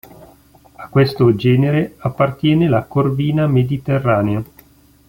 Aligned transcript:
A 0.77 0.87
questo 0.87 1.35
genere 1.35 1.93
appartiene 1.99 2.67
la 2.67 2.85
corvina 2.85 3.45
mediterranea. 3.45 4.43